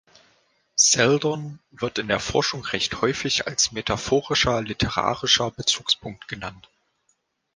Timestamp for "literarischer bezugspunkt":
4.63-6.27